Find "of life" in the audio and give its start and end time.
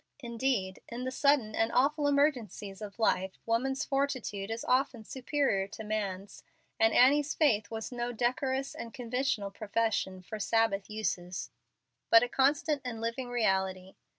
2.81-3.37